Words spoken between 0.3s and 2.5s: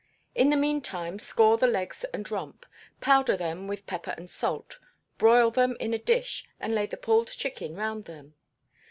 In the meantime score the legs and